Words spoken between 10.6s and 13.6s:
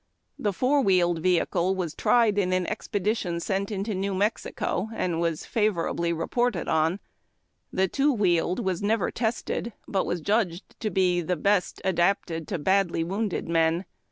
to be the best adapted to badly wonuded men HOSPITALS